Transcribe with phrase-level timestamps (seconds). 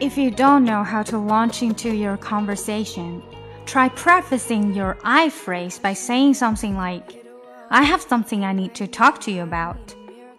[0.00, 3.22] If you don't know how to launch into your conversation,
[3.66, 7.22] try prefacing your I phrase by saying something like,
[7.70, 9.94] I have something I need to talk to you about,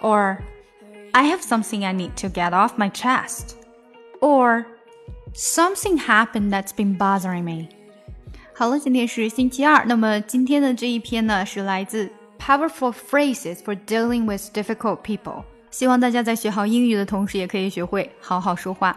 [0.00, 0.38] or
[1.12, 3.56] I have something I need to get off my chest,
[4.20, 4.66] or
[5.32, 7.68] something happened that's been bothering me.
[8.54, 15.42] 好了，今天是星期二，那么今天的这一篇呢是来自 Powerful Phrases for Dealing with Difficult People。
[15.70, 18.96] 希望大家在学好英语的同时，也可以学会好好说话。